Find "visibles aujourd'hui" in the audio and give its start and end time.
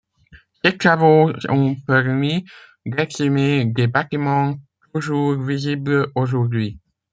5.39-6.79